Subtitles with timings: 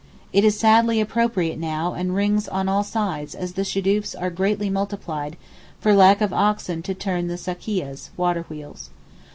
[0.33, 4.67] It is sadly appropriate now and rings on all sides as the shadoofs are greatly
[4.67, 5.37] multiplied
[5.79, 8.89] for lack of oxen to turn the sakiahs (waterwheels).